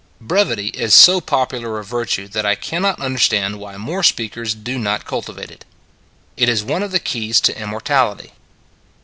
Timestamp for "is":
0.69-0.95, 6.49-6.63